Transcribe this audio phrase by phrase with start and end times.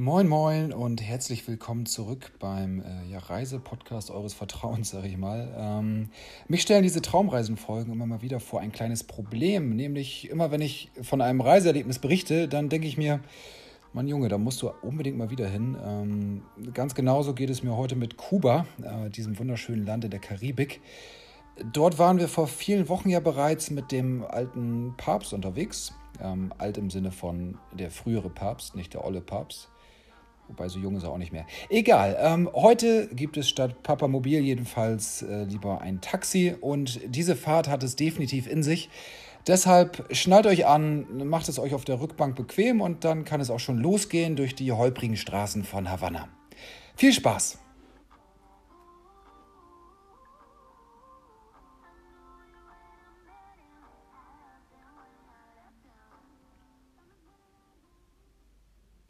[0.00, 5.52] Moin Moin und herzlich willkommen zurück beim äh, ja, Reisepodcast eures Vertrauens, sage ich mal.
[5.58, 6.10] Ähm,
[6.46, 10.92] mich stellen diese Traumreisenfolgen immer mal wieder vor ein kleines Problem, nämlich immer wenn ich
[11.02, 13.18] von einem Reiseerlebnis berichte, dann denke ich mir,
[13.92, 15.76] Mann Junge, da musst du unbedingt mal wieder hin.
[15.84, 16.42] Ähm,
[16.72, 20.80] ganz genauso geht es mir heute mit Kuba, äh, diesem wunderschönen Land in der Karibik.
[21.72, 25.92] Dort waren wir vor vielen Wochen ja bereits mit dem alten Papst unterwegs.
[26.22, 29.70] Ähm, alt im Sinne von der frühere Papst, nicht der olle Papst.
[30.48, 31.46] Wobei so jung ist er auch nicht mehr.
[31.68, 32.16] Egal.
[32.20, 37.82] Ähm, heute gibt es statt Papamobil jedenfalls äh, lieber ein Taxi und diese Fahrt hat
[37.82, 38.88] es definitiv in sich.
[39.46, 43.50] Deshalb schnallt euch an, macht es euch auf der Rückbank bequem und dann kann es
[43.50, 46.28] auch schon losgehen durch die holprigen Straßen von Havanna.
[46.96, 47.58] Viel Spaß!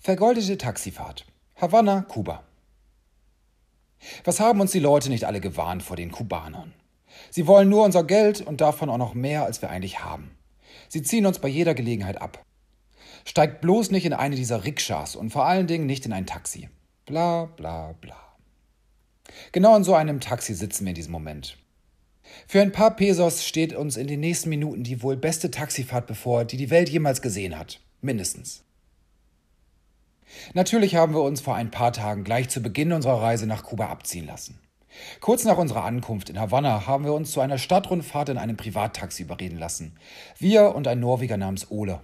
[0.09, 1.27] Vergoldete Taxifahrt.
[1.57, 2.43] Havanna, Kuba.
[4.25, 6.73] Was haben uns die Leute nicht alle gewarnt vor den Kubanern?
[7.29, 10.31] Sie wollen nur unser Geld und davon auch noch mehr, als wir eigentlich haben.
[10.89, 12.43] Sie ziehen uns bei jeder Gelegenheit ab.
[13.27, 16.71] Steigt bloß nicht in eine dieser Rikschas und vor allen Dingen nicht in ein Taxi.
[17.05, 18.17] Bla bla bla.
[19.53, 21.59] Genau in so einem Taxi sitzen wir in diesem Moment.
[22.47, 26.47] Für ein paar Pesos steht uns in den nächsten Minuten die wohl beste Taxifahrt bevor,
[26.47, 27.83] die die Welt jemals gesehen hat.
[28.01, 28.65] Mindestens.
[30.55, 33.87] Natürlich haben wir uns vor ein paar Tagen gleich zu Beginn unserer Reise nach Kuba
[33.87, 34.59] abziehen lassen.
[35.21, 39.23] Kurz nach unserer Ankunft in Havanna haben wir uns zu einer Stadtrundfahrt in einem Privattaxi
[39.23, 39.97] überreden lassen.
[40.39, 42.01] Wir und ein Norweger namens Ole.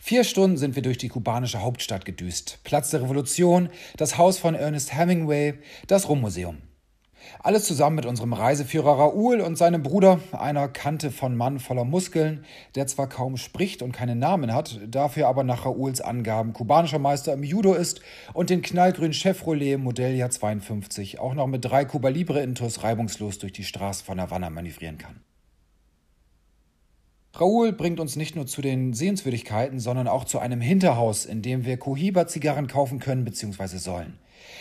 [0.00, 2.60] Vier Stunden sind wir durch die kubanische Hauptstadt gedüst.
[2.64, 5.54] Platz der Revolution, das Haus von Ernest Hemingway,
[5.86, 6.58] das Rummmuseum.
[7.42, 12.44] Alles zusammen mit unserem Reiseführer Raoul und seinem Bruder, einer Kante von Mann voller Muskeln,
[12.74, 17.32] der zwar kaum spricht und keinen Namen hat, dafür aber nach Raouls Angaben kubanischer Meister
[17.32, 18.00] im Judo ist
[18.32, 23.52] und den knallgrünen Chevrolet Modelljahr 52 auch noch mit drei Cuba Libre Intus reibungslos durch
[23.52, 25.20] die Straße von Havanna manövrieren kann.
[27.36, 31.64] Raoul bringt uns nicht nur zu den Sehenswürdigkeiten, sondern auch zu einem Hinterhaus, in dem
[31.64, 33.78] wir Cohiba-Zigarren kaufen können bzw.
[33.78, 34.18] sollen.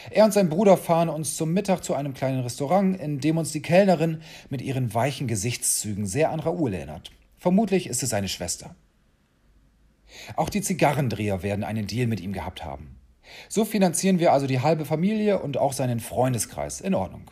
[0.09, 3.51] Er und sein Bruder fahren uns zum Mittag zu einem kleinen Restaurant, in dem uns
[3.51, 7.12] die Kellnerin mit ihren weichen Gesichtszügen sehr an Raoul erinnert.
[7.38, 8.75] Vermutlich ist es seine Schwester.
[10.35, 13.00] Auch die Zigarrendreher werden einen Deal mit ihm gehabt haben.
[13.50, 16.81] So finanzieren wir also die halbe Familie und auch seinen Freundeskreis.
[16.81, 17.29] In Ordnung.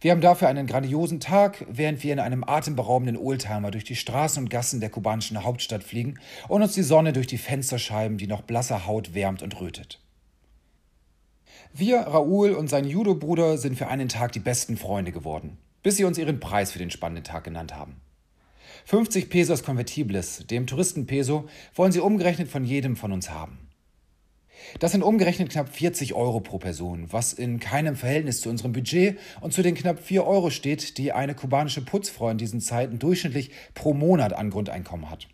[0.00, 4.42] Wir haben dafür einen grandiosen Tag, während wir in einem atemberaubenden Oldtimer durch die Straßen
[4.42, 6.18] und Gassen der kubanischen Hauptstadt fliegen
[6.48, 10.00] und uns die Sonne durch die Fensterscheiben, die noch blasser Haut wärmt und rötet.
[11.72, 16.04] Wir, Raoul und sein Judo-Bruder, sind für einen Tag die besten Freunde geworden, bis sie
[16.04, 18.00] uns ihren Preis für den spannenden Tag genannt haben.
[18.86, 23.67] 50 Pesos Convertibles, dem Touristenpeso, wollen sie umgerechnet von jedem von uns haben.
[24.78, 29.18] Das sind umgerechnet knapp 40 Euro pro Person, was in keinem Verhältnis zu unserem Budget
[29.40, 33.50] und zu den knapp 4 Euro steht, die eine kubanische Putzfrau in diesen Zeiten durchschnittlich
[33.74, 35.28] pro Monat an Grundeinkommen hat.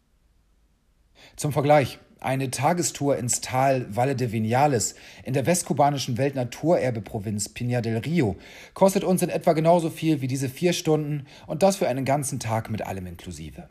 [1.36, 7.98] Zum Vergleich, eine Tagestour ins Tal Valle de Vinales in der westkubanischen Weltnaturerbeprovinz Piña del
[7.98, 8.36] Rio
[8.72, 12.40] kostet uns in etwa genauso viel wie diese vier Stunden und das für einen ganzen
[12.40, 13.68] Tag mit allem inklusive.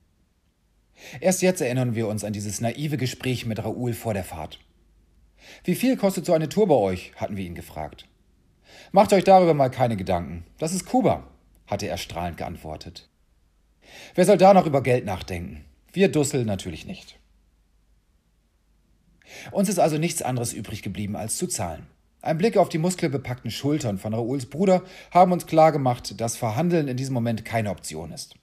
[1.20, 4.60] Erst jetzt erinnern wir uns an dieses naive Gespräch mit Raoul vor der Fahrt.
[5.64, 7.14] Wie viel kostet so eine Tour bei euch?
[7.16, 8.08] hatten wir ihn gefragt.
[8.92, 10.46] Macht euch darüber mal keine Gedanken.
[10.58, 11.28] Das ist Kuba,
[11.68, 13.10] hatte er strahlend geantwortet.
[14.16, 15.66] Wer soll da noch über Geld nachdenken?
[15.92, 17.20] Wir Dussel natürlich nicht.
[19.52, 21.88] Uns ist also nichts anderes übrig geblieben, als zu zahlen.
[22.22, 26.98] Ein Blick auf die muskelbepackten Schultern von Raouls Bruder haben uns klargemacht, dass Verhandeln in
[26.98, 28.36] diesem Moment keine Option ist.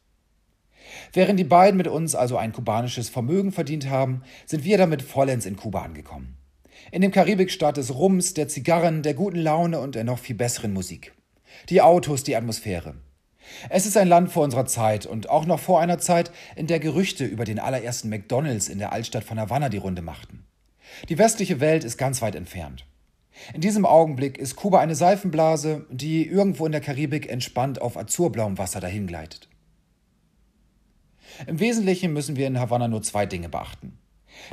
[1.12, 5.46] Während die beiden mit uns also ein kubanisches Vermögen verdient haben, sind wir damit vollends
[5.46, 6.36] in Kuba angekommen.
[6.92, 10.72] In dem Karibikstaat des Rums, der Zigarren, der guten Laune und der noch viel besseren
[10.72, 11.12] Musik.
[11.68, 12.94] Die Autos, die Atmosphäre.
[13.68, 16.80] Es ist ein Land vor unserer Zeit und auch noch vor einer Zeit, in der
[16.80, 20.44] Gerüchte über den allerersten McDonalds in der Altstadt von Havanna die Runde machten.
[21.08, 22.86] Die westliche Welt ist ganz weit entfernt.
[23.54, 28.58] In diesem Augenblick ist Kuba eine Seifenblase, die irgendwo in der Karibik entspannt auf azurblauem
[28.58, 29.48] Wasser dahingleitet.
[31.46, 33.96] Im Wesentlichen müssen wir in Havanna nur zwei Dinge beachten.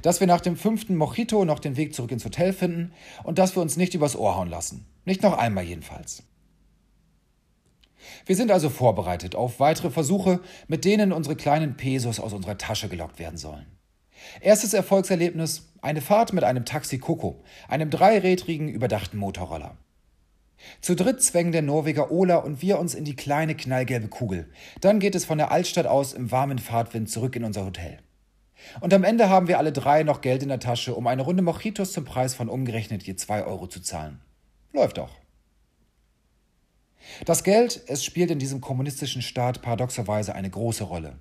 [0.01, 2.93] Dass wir nach dem fünften Mojito noch den Weg zurück ins Hotel finden
[3.23, 4.85] und dass wir uns nicht übers Ohr hauen lassen.
[5.05, 6.23] Nicht noch einmal jedenfalls.
[8.25, 12.89] Wir sind also vorbereitet auf weitere Versuche, mit denen unsere kleinen Pesos aus unserer Tasche
[12.89, 13.65] gelockt werden sollen.
[14.41, 19.77] Erstes Erfolgserlebnis: eine Fahrt mit einem Taxi Coco, einem dreirädrigen, überdachten Motorroller.
[20.81, 24.49] Zu dritt zwängen der Norweger Ola und wir uns in die kleine knallgelbe Kugel.
[24.81, 27.99] Dann geht es von der Altstadt aus im warmen Fahrtwind zurück in unser Hotel.
[28.81, 31.43] Und am Ende haben wir alle drei noch Geld in der Tasche, um eine Runde
[31.43, 34.21] Mojitos zum Preis von umgerechnet je 2 Euro zu zahlen.
[34.73, 35.11] Läuft auch.
[37.25, 41.17] Das Geld, es spielt in diesem kommunistischen Staat paradoxerweise eine große Rolle.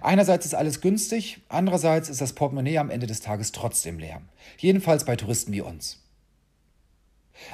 [0.00, 4.22] Einerseits ist alles günstig, andererseits ist das Portemonnaie am Ende des Tages trotzdem leer.
[4.56, 6.02] Jedenfalls bei Touristen wie uns.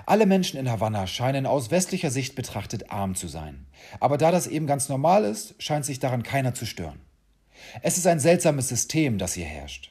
[0.06, 3.66] Alle Menschen in Havanna scheinen aus westlicher Sicht betrachtet arm zu sein.
[4.00, 7.00] Aber da das eben ganz normal ist, scheint sich daran keiner zu stören.
[7.82, 9.90] Es ist ein seltsames System, das hier herrscht.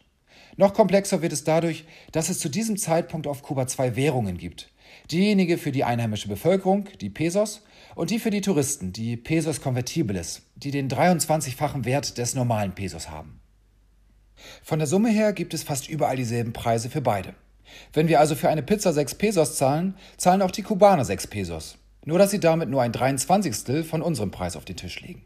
[0.56, 4.70] Noch komplexer wird es dadurch, dass es zu diesem Zeitpunkt auf Kuba zwei Währungen gibt.
[5.10, 7.64] Diejenige für die einheimische Bevölkerung, die Pesos,
[7.96, 13.10] und die für die Touristen, die Pesos Convertibles, die den 23-fachen Wert des normalen Pesos
[13.10, 13.40] haben.
[14.64, 17.36] Von der Summe her gibt es fast überall dieselben Preise für beide.
[17.92, 21.78] Wenn wir also für eine Pizza 6 Pesos zahlen, zahlen auch die Kubaner 6 Pesos.
[22.06, 23.86] Nur dass sie damit nur ein 23.
[23.86, 25.26] von unserem Preis auf den Tisch legen.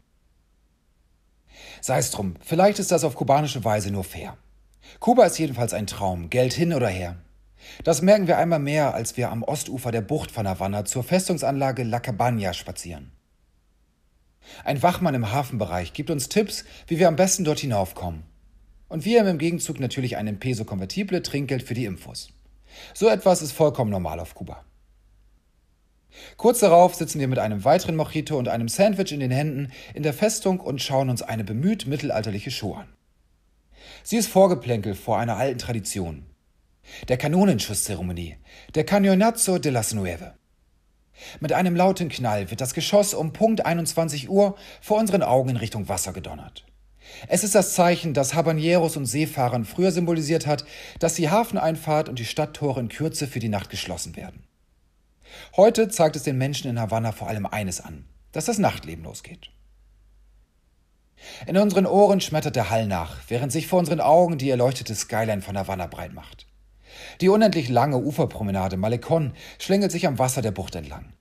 [1.80, 4.36] Sei es drum, vielleicht ist das auf kubanische Weise nur fair.
[5.00, 7.16] Kuba ist jedenfalls ein Traum, Geld hin oder her.
[7.84, 11.82] Das merken wir einmal mehr, als wir am Ostufer der Bucht von Havanna zur Festungsanlage
[11.82, 13.12] La Cabana spazieren.
[14.64, 18.24] Ein Wachmann im Hafenbereich gibt uns Tipps, wie wir am besten dort hinaufkommen.
[18.88, 22.30] Und wir haben im Gegenzug natürlich einen Peso konvertible Trinkgeld für die Infos.
[22.94, 24.64] So etwas ist vollkommen normal auf Kuba.
[26.36, 30.02] Kurz darauf sitzen wir mit einem weiteren Mojito und einem Sandwich in den Händen in
[30.02, 32.88] der Festung und schauen uns eine bemüht mittelalterliche Show an.
[34.02, 36.26] Sie ist Vorgeplänkel vor einer alten Tradition.
[37.08, 38.36] Der Kanonenschusszeremonie,
[38.74, 40.34] der Cañonazo de las Nueve.
[41.40, 45.56] Mit einem lauten Knall wird das Geschoss um Punkt 21 Uhr vor unseren Augen in
[45.56, 46.64] Richtung Wasser gedonnert.
[47.26, 50.64] Es ist das Zeichen, das Habaneros und Seefahrern früher symbolisiert hat,
[50.98, 54.47] dass die Hafeneinfahrt und die Stadttore in Kürze für die Nacht geschlossen werden.
[55.56, 59.50] Heute zeigt es den Menschen in Havanna vor allem eines an, dass das Nachtleben losgeht.
[61.46, 65.42] In unseren Ohren schmettert der Hall nach, während sich vor unseren Augen die erleuchtete Skyline
[65.42, 66.46] von Havanna breit macht.
[67.20, 71.12] Die unendlich lange Uferpromenade Malecon schlängelt sich am Wasser der Bucht entlang.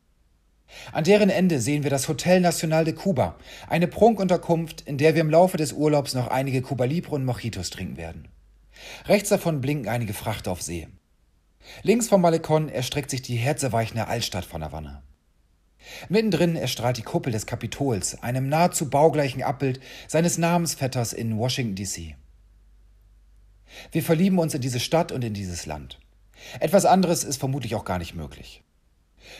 [0.91, 3.37] An deren Ende sehen wir das Hotel Nacional de Cuba,
[3.67, 7.69] eine Prunkunterkunft, in der wir im Laufe des Urlaubs noch einige Cuba Libre und Mojitos
[7.69, 8.27] trinken werden.
[9.05, 10.87] Rechts davon blinken einige Frachter auf See.
[11.83, 15.03] Links vom Malecon erstreckt sich die herzerweichende Altstadt von Havanna.
[16.09, 22.15] Mittendrin erstrahlt die Kuppel des Kapitols, einem nahezu baugleichen Abbild seines Namensvetters in Washington, D.C.
[23.91, 25.99] Wir verlieben uns in diese Stadt und in dieses Land.
[26.59, 28.63] Etwas anderes ist vermutlich auch gar nicht möglich.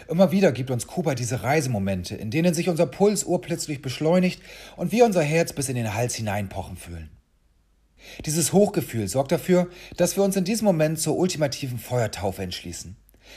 [0.09, 4.41] Immer wieder gibt uns Kuba diese Reisemomente, in denen sich unser Puls urplötzlich beschleunigt
[4.75, 7.09] und wir unser Herz bis in den Hals hineinpochen fühlen.
[8.25, 12.95] Dieses Hochgefühl sorgt dafür, dass wir uns in diesem Moment zur ultimativen Feuertaufe entschließen.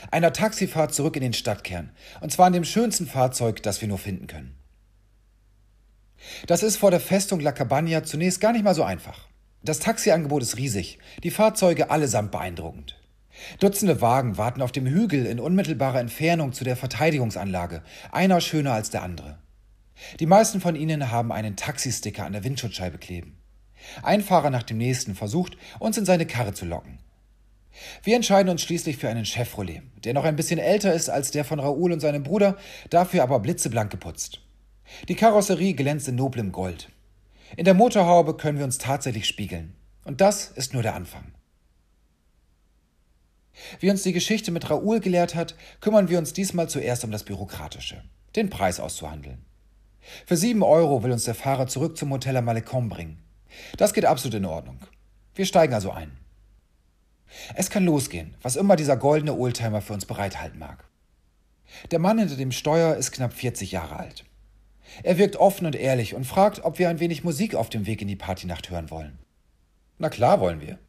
[0.09, 1.91] Einer Taxifahrt zurück in den Stadtkern,
[2.21, 4.55] und zwar in dem schönsten Fahrzeug, das wir nur finden können.
[6.47, 9.27] Das ist vor der Festung La Cabana zunächst gar nicht mal so einfach.
[9.63, 12.97] Das Taxiangebot ist riesig, die Fahrzeuge allesamt beeindruckend.
[13.59, 17.81] Dutzende Wagen warten auf dem Hügel in unmittelbarer Entfernung zu der Verteidigungsanlage,
[18.11, 19.39] einer schöner als der andere.
[20.19, 23.40] Die meisten von ihnen haben einen Taxisticker an der Windschutzscheibe kleben.
[24.03, 26.99] Ein Fahrer nach dem nächsten versucht, uns in seine Karre zu locken.
[28.03, 31.45] Wir entscheiden uns schließlich für einen Chevrolet, der noch ein bisschen älter ist als der
[31.45, 32.57] von Raoul und seinem Bruder,
[32.89, 34.41] dafür aber blitzeblank geputzt.
[35.07, 36.89] Die Karosserie glänzt in noblem Gold.
[37.57, 39.75] In der Motorhaube können wir uns tatsächlich spiegeln.
[40.03, 41.33] Und das ist nur der Anfang.
[43.79, 47.23] Wie uns die Geschichte mit Raoul gelehrt hat, kümmern wir uns diesmal zuerst um das
[47.23, 48.03] Bürokratische,
[48.35, 49.45] den Preis auszuhandeln.
[50.25, 53.19] Für sieben Euro will uns der Fahrer zurück zum Hotel am Malecon bringen.
[53.77, 54.79] Das geht absolut in Ordnung.
[55.35, 56.11] Wir steigen also ein.
[57.55, 60.85] Es kann losgehen, was immer dieser goldene Oldtimer für uns bereithalten mag.
[61.91, 64.25] Der Mann hinter dem Steuer ist knapp 40 Jahre alt.
[65.03, 68.01] Er wirkt offen und ehrlich und fragt, ob wir ein wenig Musik auf dem Weg
[68.01, 69.19] in die Partynacht hören wollen.
[69.97, 70.79] Na klar wollen wir.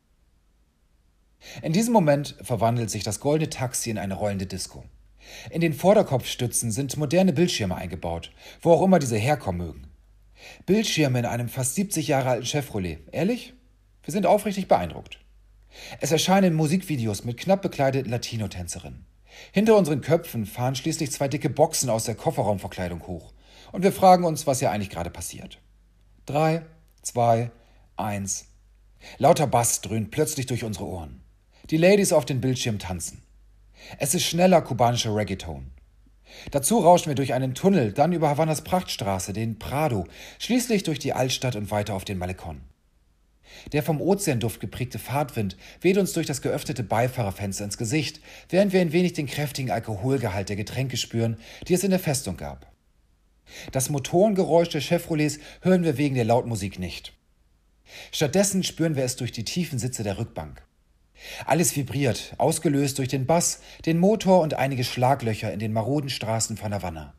[1.63, 4.85] In diesem Moment verwandelt sich das goldene Taxi in eine rollende Disco.
[5.51, 9.92] In den Vorderkopfstützen sind moderne Bildschirme eingebaut, wo auch immer diese herkommen mögen.
[10.67, 12.99] Bildschirme in einem fast 70 Jahre alten Chevrolet.
[13.13, 13.55] Ehrlich?
[14.03, 15.19] Wir sind aufrichtig beeindruckt.
[16.01, 19.07] Es erscheinen Musikvideos mit knapp bekleideten Latino-Tänzerinnen.
[19.53, 23.33] Hinter unseren Köpfen fahren schließlich zwei dicke Boxen aus der Kofferraumverkleidung hoch.
[23.71, 25.59] Und wir fragen uns, was hier eigentlich gerade passiert.
[26.27, 26.63] Drei,
[27.01, 27.51] zwei,
[27.97, 28.47] eins.
[29.19, 31.23] Lauter Bass dröhnt plötzlich durch unsere Ohren.
[31.71, 33.23] Die Ladies auf den Bildschirm tanzen.
[33.99, 35.71] Es ist schneller kubanischer Reggaeton.
[36.51, 40.07] Dazu rauschen wir durch einen Tunnel, dann über Havannas Prachtstraße, den Prado,
[40.39, 42.61] schließlich durch die Altstadt und weiter auf den Malecon.
[43.73, 48.81] Der vom Ozeanduft geprägte Fahrtwind weht uns durch das geöffnete Beifahrerfenster ins Gesicht, während wir
[48.81, 51.39] ein wenig den kräftigen Alkoholgehalt der Getränke spüren,
[51.69, 52.73] die es in der Festung gab.
[53.71, 57.13] Das Motorengeräusch der Chevrolets hören wir wegen der Lautmusik nicht.
[58.11, 60.63] Stattdessen spüren wir es durch die tiefen Sitze der Rückbank.
[61.47, 66.57] Alles vibriert, ausgelöst durch den Bass, den Motor und einige Schlaglöcher in den maroden Straßen
[66.57, 67.15] von Havanna.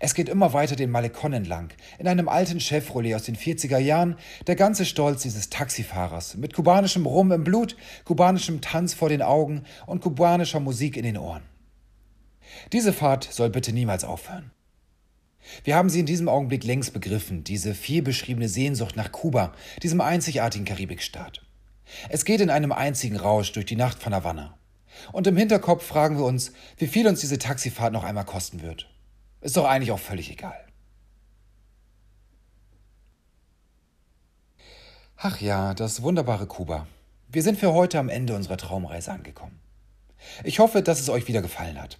[0.00, 4.16] Es geht immer weiter den Malecon entlang, in einem alten Chevrolet aus den 40er Jahren,
[4.46, 9.64] der ganze Stolz dieses Taxifahrers, mit kubanischem Rum im Blut, kubanischem Tanz vor den Augen
[9.86, 11.42] und kubanischer Musik in den Ohren.
[12.72, 14.50] Diese Fahrt soll bitte niemals aufhören.
[15.62, 19.52] Wir haben sie in diesem Augenblick längst begriffen, diese vielbeschriebene Sehnsucht nach Kuba,
[19.82, 21.45] diesem einzigartigen Karibikstaat.
[22.08, 24.58] Es geht in einem einzigen Rausch durch die Nacht von Havanna.
[25.12, 28.88] Und im Hinterkopf fragen wir uns, wie viel uns diese Taxifahrt noch einmal kosten wird.
[29.40, 30.66] Ist doch eigentlich auch völlig egal.
[35.16, 36.86] Ach ja, das wunderbare Kuba.
[37.28, 39.58] Wir sind für heute am Ende unserer Traumreise angekommen.
[40.44, 41.98] Ich hoffe, dass es euch wieder gefallen hat.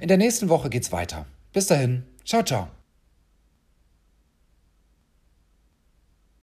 [0.00, 1.26] In der nächsten Woche geht's weiter.
[1.52, 2.68] Bis dahin, ciao, ciao.